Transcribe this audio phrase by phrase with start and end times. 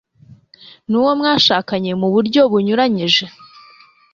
[0.89, 3.25] n'uwo mwashakanye mu buryo bunyuranyije